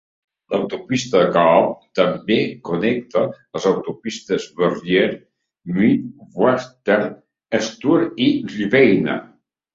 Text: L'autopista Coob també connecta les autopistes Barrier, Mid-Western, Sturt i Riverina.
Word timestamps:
L'autopista 0.51 1.19
Coob 1.35 1.75
també 1.99 2.37
connecta 2.69 3.21
les 3.57 3.67
autopistes 3.73 4.47
Barrier, 4.63 5.05
Mid-Western, 5.77 7.07
Sturt 7.69 8.27
i 8.31 8.33
Riverina. 8.57 9.21